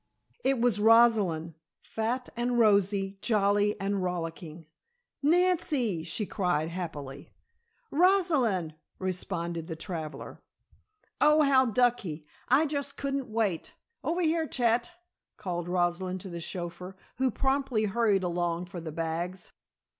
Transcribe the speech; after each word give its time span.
It 0.43 0.59
was 0.59 0.79
Rosalind! 0.79 1.53
Fat 1.83 2.27
and 2.35 2.57
rosy, 2.57 3.19
jolly 3.21 3.79
and 3.79 4.01
rollicking. 4.01 4.65
"Nancy!" 5.21 6.01
she 6.03 6.25
cried 6.25 6.69
happily. 6.69 7.29
"Rosalind!" 7.91 8.73
responded 8.97 9.67
the 9.67 9.75
traveller. 9.75 10.41
"Oh, 11.21 11.43
how 11.43 11.67
ducky! 11.67 12.25
I 12.49 12.65
just 12.65 12.97
couldn't 12.97 13.29
wait. 13.29 13.75
Over 14.03 14.21
here. 14.23 14.47
Chet!" 14.47 14.89
called 15.37 15.69
Rosalind 15.69 16.19
to 16.21 16.29
the 16.29 16.41
chauffeur, 16.41 16.95
who 17.17 17.29
promptly 17.29 17.83
hurried 17.85 18.23
along 18.23 18.65
for 18.65 18.81
the 18.81 18.91
bags. 18.91 19.51